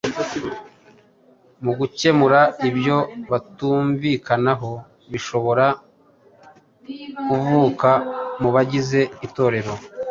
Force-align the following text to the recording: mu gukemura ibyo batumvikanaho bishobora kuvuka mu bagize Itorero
mu 1.63 1.71
gukemura 1.79 2.39
ibyo 2.69 2.97
batumvikanaho 3.31 4.71
bishobora 5.11 5.65
kuvuka 7.27 7.91
mu 8.41 8.49
bagize 8.55 8.99
Itorero 9.25 9.73